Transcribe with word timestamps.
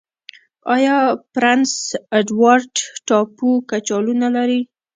آیا 0.75 0.97
پرنس 1.33 1.73
اډوارډ 2.17 2.73
ټاپو 3.07 3.49
کچالو 3.69 4.13
نلري؟ 4.23 4.61